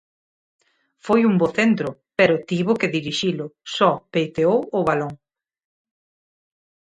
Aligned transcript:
Foi 1.05 1.21
un 1.29 1.35
bo 1.41 1.47
centro, 1.57 1.89
pero 2.17 2.43
tivo 2.49 2.71
que 2.79 2.93
dirixilo, 2.97 3.45
só 3.75 3.91
peiteou 4.13 4.59
o 4.79 4.79
balón. 4.87 5.13